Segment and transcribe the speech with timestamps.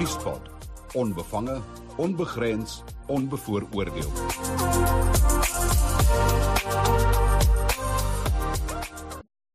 [0.00, 0.46] Nuuspot.
[0.94, 1.60] Onbevange,
[1.96, 4.08] onbegrens, onbevooroordeel.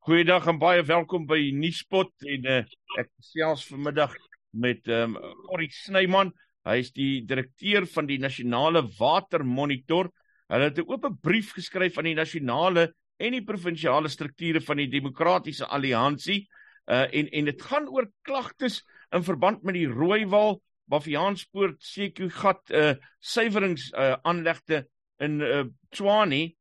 [0.05, 2.59] Goeiedag en baie welkom by Nuuspot en uh,
[3.01, 4.13] ek gesels vanmiddag
[4.53, 6.29] met ehm um, Corrie Snyman.
[6.69, 10.11] Hy is die direkteur van die Nasionale Watermonitor.
[10.53, 14.91] Hulle het 'n oop brief geskryf aan die nasionale en die provinsiale strukture van die
[14.93, 16.43] Demokratiese Alliansie
[16.85, 18.83] uh en en dit gaan oor klagtes
[19.15, 20.59] in verband met die Rooiwal,
[20.91, 22.93] Baviaanspoort, Sekugat uh
[23.23, 24.85] suiwerings uh aanlegte
[25.23, 26.53] in uh Tshwane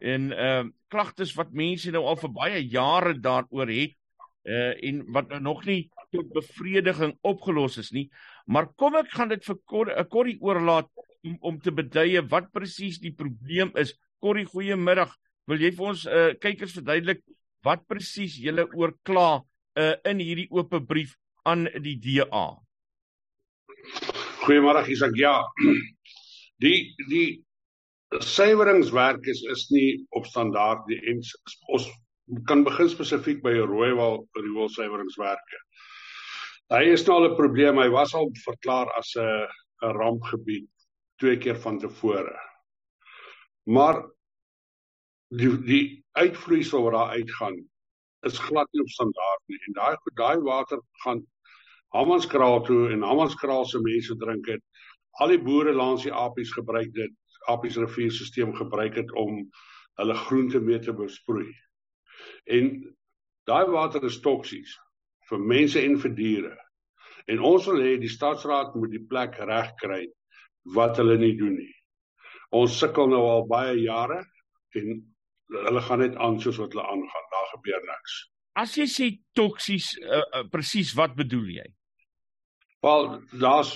[0.00, 3.94] en uh klagtes wat mense nou al vir baie jare daaroor het
[4.48, 8.08] uh en wat nou nog nie tot bevrediging opgelos is nie.
[8.46, 10.88] Maar kom ek gaan dit vir 'n korrie oorlaat
[11.22, 13.94] om om te beduie wat presies die probleem is.
[14.20, 15.14] Korrie, goeiemiddag.
[15.46, 17.22] Wil jy vir ons uh kykers verduidelik
[17.62, 19.44] wat presies julle oorkla
[19.76, 22.46] uh in hierdie oop brief aan die DA.
[24.44, 25.16] Goeiemôre Isak.
[25.16, 25.40] Ja.
[26.60, 27.40] Die die
[28.18, 31.22] suiweringswerk is is nie op standaard die en
[31.70, 31.86] ons
[32.46, 35.60] kan begin spesifiek by rooiwal riool suiweringswerke.
[36.70, 37.78] Hy is nou al 'n probleem.
[37.78, 39.46] Hy was al verklaar as 'n
[39.82, 40.68] 'n rampgebied
[41.18, 42.36] twee keer van tevore.
[43.66, 44.02] Maar
[45.28, 47.69] die die uitvloeisel wat daar uitgaan
[48.28, 49.58] is glad nie op standaard nie.
[49.68, 51.22] En daai daai water gaan
[51.96, 54.62] Hammanskraal toe en Hammanskraal se mense drink dit.
[55.20, 57.14] Al die boere langs die Apies gebruik dit.
[57.48, 59.42] Apies rivierstelsel gebruik dit om
[60.00, 61.48] hulle groente mee te besproei.
[62.44, 62.70] En
[63.48, 64.76] daai water is toksies
[65.30, 66.56] vir mense en vir diere.
[67.30, 70.04] En ons wil hê die stadsraad moet die plek regkry
[70.76, 71.74] wat hulle nie doen nie.
[72.54, 74.22] Ons sukkel nou al baie jare
[74.78, 75.00] en
[75.50, 77.26] hulle gaan net aan soos wat hulle aangaan.
[77.34, 78.18] Daar gebeur niks.
[78.60, 81.66] As jy sê toksies, uh, uh, presies wat bedoel jy?
[82.84, 83.08] Wel,
[83.40, 83.74] daar's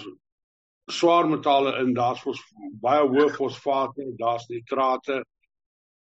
[0.91, 2.41] swaar metale in, daar's fos
[2.83, 5.23] baie hoë fosfate, daar's nitrate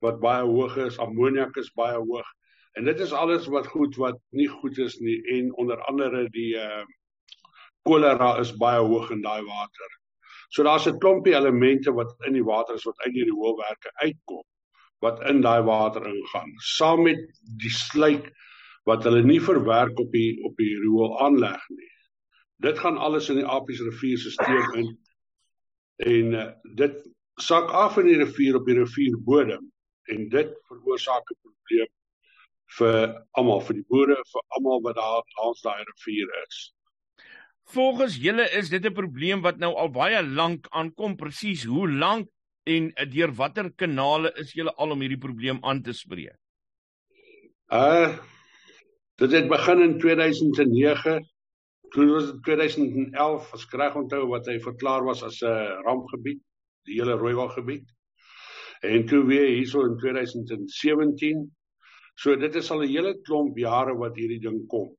[0.04, 2.26] wat baie hoog is, ammoniak is baie hoog.
[2.78, 6.54] En dit is alles wat goed wat nie goed is nie en onder andere die
[6.56, 6.84] uh
[7.88, 9.90] kolera is baie hoog in daai water.
[10.50, 14.44] So daar's 'n klompie elemente wat in die water is wat uit hierdie hoëwerke uitkom
[15.04, 16.52] wat in daai water ingaan.
[16.56, 17.20] Saam met
[17.62, 18.30] die sluik
[18.88, 21.92] wat hulle nie verwerk op die op die riool aanleg nie.
[22.64, 24.88] Dit gaan alles in die Apies rivierstelsel in.
[26.08, 26.48] En uh,
[26.78, 26.96] dit
[27.42, 29.68] sak af in die rivier op die rivierbodem
[30.14, 31.92] en dit veroorsaak 'n probleem
[32.78, 32.96] vir
[33.38, 36.58] almal, vir die boere, vir almal wat daar langs daai rivier is.
[37.68, 42.28] Volgens julle is dit 'n probleem wat nou al baie lank aankom, presies hoe lank
[42.74, 46.36] en uh, deur watter kanale is julle al om hierdie probleem aan te spreek?
[47.72, 48.16] Uh
[49.18, 51.18] dit het begin in 2009
[51.88, 56.40] Toen was dit 2011 as reg onthou wat hy verklaar was as 'n rampgebied,
[56.84, 57.86] die hele Rooiwal gebied.
[58.82, 61.56] En toe weer hierso in 2017.
[62.14, 64.92] So dit is al 'n hele klomp jare wat hierdie ding kom.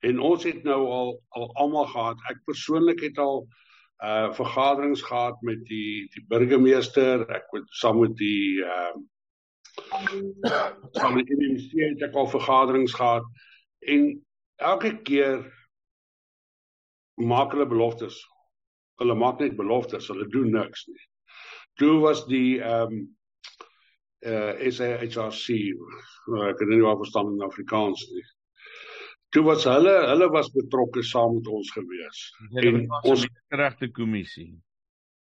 [0.00, 2.18] En ons het nou al al almal gehad.
[2.30, 3.46] Ek persoonlik het al
[4.02, 11.14] uh vergaderings gehad met die die burgemeester, ek het saam met die ehm uh, saam
[11.14, 13.26] met die minister het ek al vergaderings gehad
[13.94, 14.08] en
[14.56, 15.42] elke keer
[17.14, 18.18] maak hulle beloftes.
[19.02, 21.04] Hulle maak net beloftes, hulle doen niks nie.
[21.78, 23.04] Toe was die ehm um,
[24.24, 25.48] uh SAHRC,
[26.48, 28.24] ek kan nie waar verstaan in Afrikaans nie.
[29.34, 32.18] Toe was hulle, hulle was betrokke saam met ons gewees.
[32.62, 34.52] En ons regte kommissie.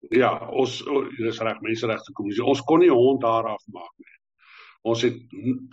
[0.09, 0.79] Ja, ons
[1.19, 2.41] dis reg menseregte kommissie.
[2.41, 4.15] Ons kon nie hond daar afmaak nie.
[4.89, 5.19] Ons het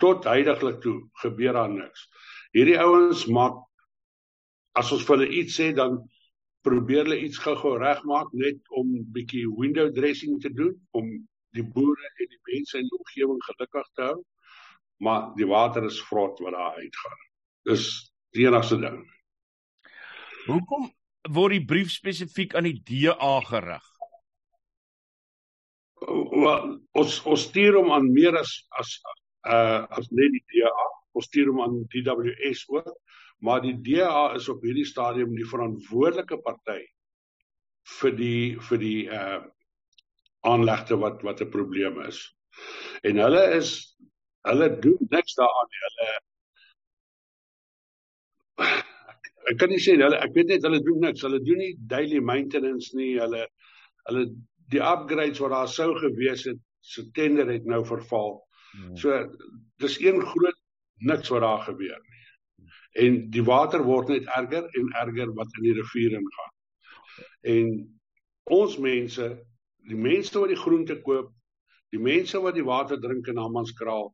[0.03, 2.05] tot heidaglik toe gebeur daar niks.
[2.53, 3.57] Hierdie ouens maak
[4.77, 5.97] as ons vir hulle iets sê dan
[6.67, 11.09] probeer hulle iets gou-gou regmaak net om bietjie window dressing te doen om
[11.57, 14.19] die boere en die mense in die omgewing gelukkig te hou.
[15.01, 17.19] Maar die water is vrot wat daar uitgaan.
[17.65, 17.89] Dis
[18.37, 18.99] die enigste ding.
[20.47, 20.89] Hoekom
[21.29, 23.85] word die brief spesifiek aan die DA gerig?
[25.99, 28.95] Wel, ons ons stuur hom aan meer as as
[29.49, 30.87] uh as net die DA.
[31.17, 32.93] Ons stuur hom aan die DWS ook
[33.39, 36.81] maar die DA is op hierdie stadium die verantwoordelike party
[37.99, 39.39] vir die vir die uh
[40.47, 42.19] aanlegte wat wat 'n probleem is.
[43.03, 43.71] En hulle is
[44.47, 45.81] hulle doen niks daaraan nie.
[45.87, 46.09] Hulle
[49.49, 51.25] ek kan nie sê hulle ek weet net hulle doen niks.
[51.25, 53.15] Hulle doen nie daily maintenance nie.
[53.19, 53.45] Hulle
[54.09, 54.25] hulle
[54.73, 58.37] die upgrades wat daar sou gewees het, se tender het nou verval.
[58.71, 58.95] Hmm.
[58.97, 59.17] So
[59.81, 60.59] dis een groot
[61.09, 62.25] niks wat daar gebeur nie.
[63.03, 66.53] En die water word net erger en erger wat in die rivier ingaan.
[67.53, 67.73] En
[68.59, 69.27] ons mense,
[69.89, 71.31] die mense wat die groente koop,
[71.93, 74.09] die mense wat die water drink in Hammanskraal,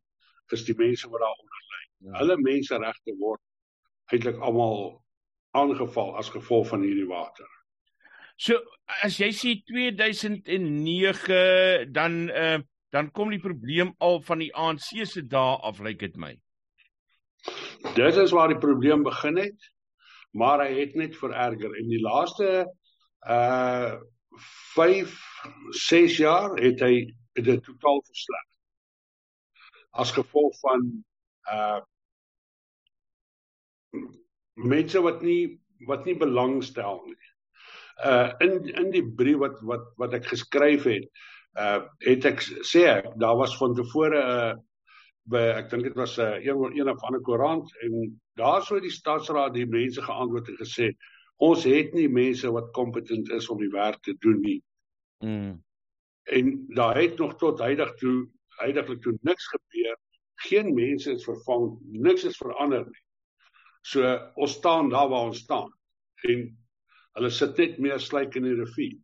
[0.53, 1.83] is die mense wat daaronder ly.
[2.07, 2.17] Ja.
[2.19, 3.41] Hulle menseregte word
[4.13, 5.01] eintlik almal
[5.55, 7.47] aangeval as gevolg van hierdie water.
[8.37, 8.59] So
[9.03, 12.59] as jy sê 2009 dan uh,
[12.95, 16.31] dan kom die probleem al van die ANC se dae af lyk dit my.
[17.95, 19.59] Dit is waar die probleem begin het,
[20.31, 22.67] maar hy het net vererger en die laaste
[23.27, 23.95] uh
[24.75, 25.11] 5
[25.71, 27.05] 6 jaar het hy
[27.39, 28.47] dit totaal versleg.
[29.95, 30.83] As gevolg van
[31.51, 31.79] uh
[34.55, 37.17] mense wat nie wat nie belangstel nie.
[38.05, 41.09] Uh in in die brief wat wat wat ek geskryf het,
[41.59, 44.53] uh het ek sê ek daar was van tevore 'n uh,
[45.31, 48.79] by ek dink dit was 'n uh, een een of ander koerant en daar sou
[48.79, 50.91] die stadsraad die mense geantwoord en gesê
[51.37, 54.61] ons het nie mense wat kompetent is om die werk te doen nie.
[55.19, 55.63] Mm.
[56.23, 59.97] En daar het nog tot heidaglik toe heidaglik toe niks gebeur.
[60.47, 63.04] Geen mense is vervang, niks is verander nie.
[63.85, 64.01] So
[64.41, 65.69] ons staan daar waar ons staan
[66.25, 66.45] en
[67.17, 68.95] hulle sit net meer slyk in die rivier.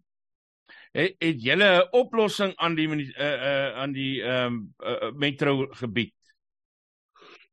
[0.98, 5.68] Het, het julle 'n oplossing aan die uh uh aan die ehm um, uh, metro
[5.82, 6.16] gebied?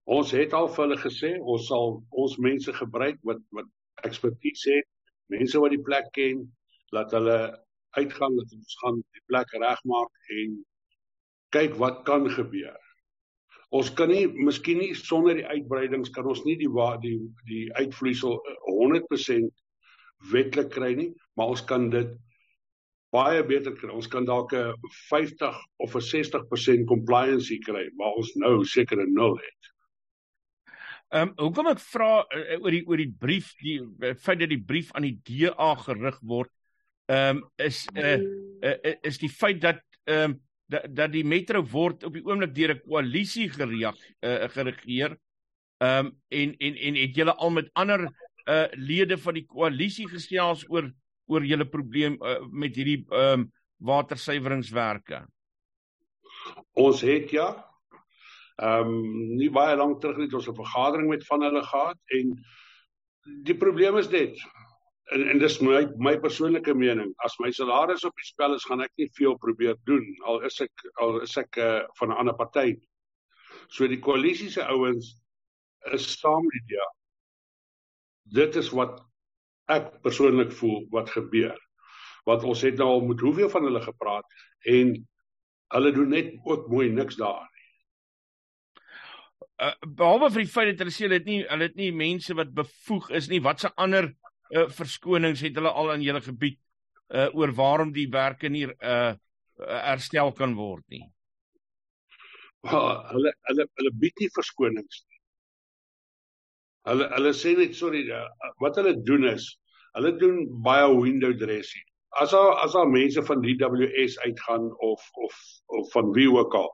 [0.04, 3.69] Ons het al vir hulle gesê ons sal ons mense gebruik wat wat
[4.08, 4.88] ekspertise het,
[5.26, 6.46] mense wat die plek ken,
[6.96, 7.38] laat hulle
[8.00, 10.58] uitgaan dat ons gaan die plek regmaak en
[11.52, 12.88] kyk wat kan gebeur.
[13.69, 16.70] Ons kan nie miskien nie sonder die uitbreidings kan ons nie die
[17.03, 17.17] die
[17.49, 19.50] die uitvloeisel 100% eh,
[20.32, 22.15] wetlik kry nie, maar ons kan dit
[23.12, 23.91] baie beter kry.
[23.93, 24.73] Ons kan dalk 'n
[25.11, 29.73] 50 of 'n 60% compliance kry, maar ons nou seker 'n nul het.
[31.11, 33.81] Ehm um, hoekom ek vra uh, oor die oor die brief, die
[34.14, 36.50] feit dat die brief aan die DA gerig word,
[37.09, 41.25] ehm um, is 'n uh, uh, is die feit dat ehm um, dat dat die
[41.25, 45.19] metro word op die oomblik deur 'n koalisie gereag uh, geregeer.
[45.79, 48.09] Ehm um, en en en het julle al met ander
[48.49, 50.93] uh lede van die koalisie gesels oor
[51.26, 55.26] oor julle probleem uh, met hierdie ehm um, watersuiweringswerke?
[56.73, 57.49] Ons het ja.
[58.56, 62.35] Ehm um, nie baie lank terug het ons 'n vergadering met van hulle gehad en
[63.44, 64.37] die probleem is dit
[65.14, 67.14] en en dis my my persoonlike mening.
[67.25, 70.60] As my salaris op die spel is gaan ek nie veel probeer doen al is
[70.64, 72.76] ek al is ek uh, van 'n ander party
[73.69, 75.14] so die koalisie se ouens
[75.93, 76.88] is saam met die ja
[78.38, 79.00] dit is wat
[79.69, 81.56] ek persoonlik voel wat gebeur.
[82.25, 84.26] Want ons het nou al met hoeveel van hulle gepraat
[84.69, 84.96] en
[85.72, 87.49] hulle doen net ook mooi niks daar
[89.58, 92.37] uh, behalwe vir die feit dat hulle sê hulle het nie hulle het nie mense
[92.38, 94.11] wat bevoeg is nie wat se ander
[94.55, 96.59] uh, verskonings het hulle al in julle gebied
[97.15, 99.15] uh, oor waarom die werke nie uh,
[99.59, 101.05] herstel kan word nie.
[102.67, 105.21] Well, hulle hulle hulle bied nie verskonings nie.
[106.91, 108.27] Hulle hulle sê net sorry uh,
[108.62, 109.50] wat hulle doen is
[109.97, 111.85] hulle doen baie window dressing.
[112.23, 115.43] As al as al mense van DWS uitgaan of of
[115.79, 116.73] of van wie ook al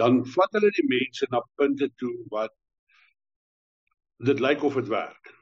[0.00, 2.54] dan vat hulle die mense na punte toe wat
[4.28, 5.34] dit lyk of dit werk.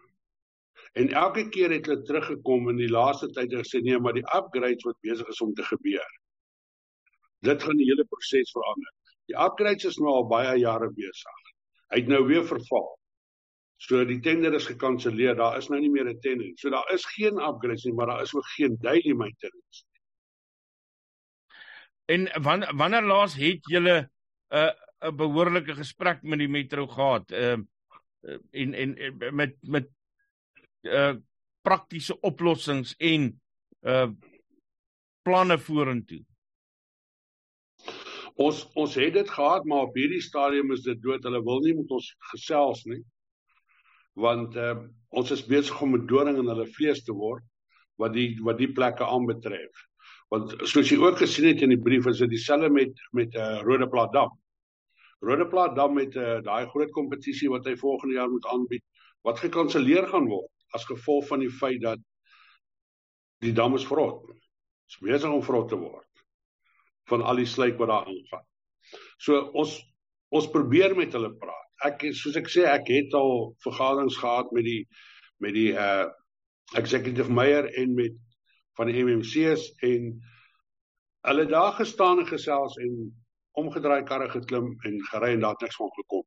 [0.98, 4.26] En elke keer het hulle teruggekom in die laaste tyd en gesê nee, maar die
[4.34, 6.14] upgrades wat besig is om te gebeur.
[7.46, 8.94] Dit gaan die hele proses verander.
[9.31, 11.50] Die upgrades is nou al baie jare besig.
[11.93, 12.88] Hy het nou weer verval.
[13.78, 15.36] So die tender is gekanselleer.
[15.38, 16.50] Daar is nou nie meer 'n tender.
[16.56, 19.84] So daar is geen upgrades nie, maar daar is ook geen daily maintenance.
[22.06, 24.10] En wanneer wanneer laas het julle
[24.50, 27.31] 'n uh, 'n behoorlike gesprek met die metro gehad?
[27.31, 27.62] Ehm
[28.22, 29.88] uh, en en met met
[30.87, 31.15] uh
[31.63, 33.31] praktiese oplossings en
[33.82, 34.08] uh
[35.23, 36.23] planne vorentoe.
[38.39, 41.25] Ons ons het dit gehad, maar op hierdie stadium is dit dood.
[41.27, 43.03] Hulle wil nie met ons gesels nie.
[44.15, 47.44] Want uh ons is besig om 'n doring in hulle vlees te word
[47.97, 49.87] wat die wat die plekke aanbetref.
[50.31, 53.41] Want soos jy ook gesien het in die brief is dit dieselfde met met 'n
[53.41, 54.31] uh, Rode Plaat Dam.
[55.20, 58.85] Rode Plaat Dam met uh, daai groot kompetisie wat hy volgende jaar moet aanbied
[59.23, 62.01] wat gekanselleer gaan word as gevolg van die feit dat
[63.44, 64.27] die dam is vrot.
[64.27, 64.37] Dit
[64.93, 66.06] is besig om vrot te word
[67.08, 68.44] van al die slyk wat daar aangaan.
[69.17, 69.79] So ons
[70.29, 71.69] ons probeer met hulle praat.
[71.89, 74.82] Ek soos ek sê ek het al vergaderings gehad met die
[75.41, 76.08] met die uh
[76.77, 78.17] executive mayor en met
[78.77, 80.10] van die MMC's en
[81.29, 82.98] hulle daar gestaan en gesels en
[83.56, 86.27] omgedraai karre geklim en gery en daar niks van gekom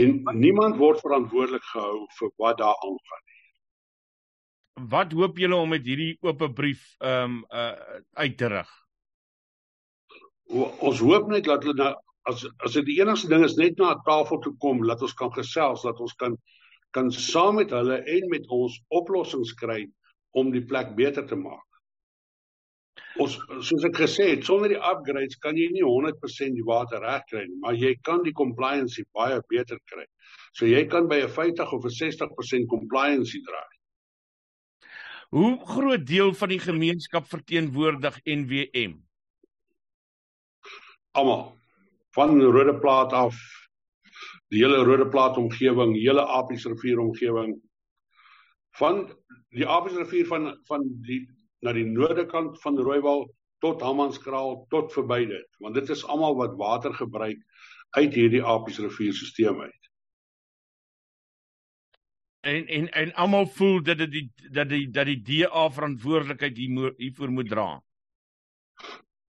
[0.00, 3.40] En niemand word verantwoordelik gehou vir wat daar aangaan nie.
[4.88, 8.70] Wat hoop julle om met hierdie oop brief ehm um, uh, uit te rig?
[10.80, 11.92] Ons hoop net dat hulle nou
[12.30, 15.14] as as dit die enigste ding is net na 'n tafel toe kom dat ons
[15.14, 16.36] kan gesels, dat ons kan
[16.92, 19.86] kan saam met hulle en met ons oplossings kry
[20.30, 21.71] om die plek beter te maak.
[23.20, 23.34] Ons
[23.66, 27.58] soos ek gesê het, sonder die upgrades kan jy nie 100% die water regkry nie,
[27.60, 30.06] maar jy kan die compliance baie beter kry.
[30.56, 33.72] So jy kan by 'n 50 of 'n 60% compliance draai.
[35.32, 39.00] Hoe groot deel van die gemeenskap verteenwoordig NWM?
[41.12, 41.56] Almal
[42.16, 43.36] van Rode Plaat af
[44.52, 47.60] die hele Rode Plaat omgewing, hele Apies rivier omgewing
[48.76, 49.06] van
[49.56, 51.26] die Apies rivier van van die
[51.62, 53.28] na die noorde kant van Rooiwal
[53.62, 57.38] tot Hammanskraal tot verby dit, want dit is almal wat water gebruik
[57.98, 59.78] uit hierdie Apies rivierstelsel uit.
[62.42, 66.94] En en en almal voel dat dit die dat die dat die DA verantwoordelikheid hier
[66.98, 67.66] hiervoor moet dra.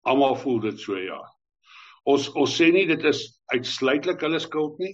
[0.08, 1.20] Almal voel dit so ja.
[2.08, 4.94] Ons ons sê nie dit is uitsluitlik hulle skuld nie.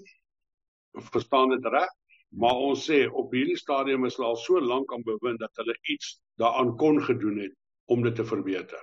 [1.13, 1.93] Verstaan dit reg?
[2.29, 5.75] Maar ons sê op hierdie stadium is hulle al so lank aan bewind dat hulle
[5.89, 7.55] iets daaraan kon gedoen het
[7.89, 8.81] om dit te verbeter.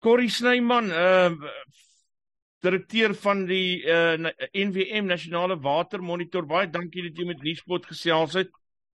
[0.00, 1.32] Corrie Snyman, uh
[2.60, 4.16] direkteur van die uh
[4.52, 6.44] NWM Nasionale Water Monitor.
[6.46, 8.50] Baie dankie dat jy met Nuuspot gesels het.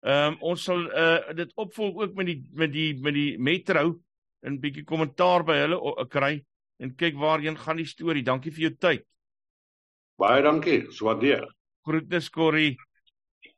[0.01, 3.99] Ehm um, ons sal uh dit opvolg ook met die met die met die Metro
[4.41, 6.33] 'n bietjie kommentaar by hulle kry
[6.81, 8.23] en kyk waarheen gaan die storie.
[8.25, 9.05] Dankie vir jou tyd.
[10.21, 10.85] Baie dankie.
[10.93, 11.47] Swaardeer.
[11.81, 12.75] Groete Corrie.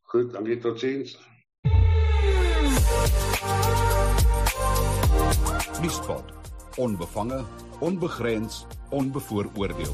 [0.02, 1.18] Goed, dankie totsiens.
[5.82, 6.32] Nuuspot.
[6.78, 7.44] Onbevange,
[7.80, 9.92] onbegrens, onbevooroordeel.